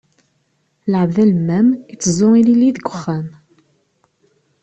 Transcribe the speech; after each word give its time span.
Lɛebd 0.91 1.17
alemmam, 1.23 1.67
iteẓẓu 1.93 2.31
ilili 2.39 2.69
deg 2.75 2.85
uxxam. 2.91 3.27